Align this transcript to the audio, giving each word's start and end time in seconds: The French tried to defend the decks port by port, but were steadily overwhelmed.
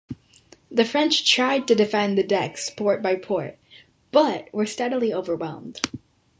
The 0.71 0.83
French 0.83 1.31
tried 1.31 1.67
to 1.67 1.75
defend 1.75 2.17
the 2.17 2.23
decks 2.23 2.71
port 2.71 3.03
by 3.03 3.17
port, 3.17 3.59
but 4.11 4.51
were 4.51 4.65
steadily 4.65 5.13
overwhelmed. 5.13 5.79